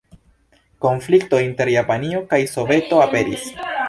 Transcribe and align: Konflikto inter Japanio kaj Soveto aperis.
Konflikto 0.85 1.41
inter 1.49 1.71
Japanio 1.73 2.21
kaj 2.31 2.39
Soveto 2.53 3.03
aperis. 3.05 3.45